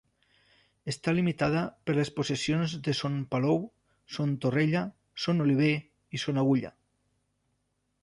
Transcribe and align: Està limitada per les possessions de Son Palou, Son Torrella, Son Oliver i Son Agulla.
Està 0.93 1.11
limitada 1.17 1.61
per 1.89 1.95
les 1.97 2.11
possessions 2.15 2.73
de 2.89 2.97
Son 3.01 3.21
Palou, 3.35 3.63
Son 4.17 4.35
Torrella, 4.47 4.85
Son 5.27 5.49
Oliver 5.49 5.73
i 6.19 6.27
Son 6.27 6.45
Agulla. 6.47 6.77